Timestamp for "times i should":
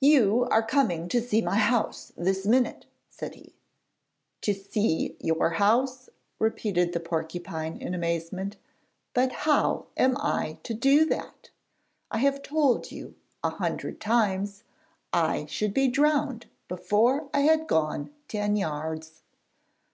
14.00-15.74